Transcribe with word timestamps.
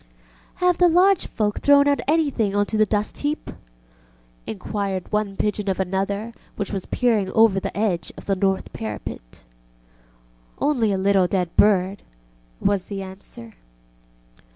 ŌĆ£Have 0.59 0.77
the 0.77 0.87
lodge 0.89 1.27
folk 1.27 1.59
thrown 1.59 1.87
out 1.87 2.01
anything 2.07 2.55
on 2.55 2.65
to 2.65 2.75
the 2.75 2.87
dust 2.87 3.19
heap? 3.19 3.45
ŌĆØ 3.45 3.53
inquired 4.47 5.11
one 5.11 5.37
pigeon 5.37 5.69
of 5.69 5.79
another 5.79 6.33
which 6.55 6.73
was 6.73 6.87
peering 6.87 7.29
over 7.33 7.59
the 7.59 7.77
edge 7.77 8.11
of 8.17 8.25
the 8.25 8.35
north 8.35 8.73
parapet. 8.73 9.43
ŌĆ£Only 10.59 10.91
a 10.91 10.97
little 10.97 11.27
dead 11.27 11.55
bird, 11.55 12.01
ŌĆØ 12.63 12.65
was 12.65 12.85
the 12.85 13.03
answer. 13.03 13.53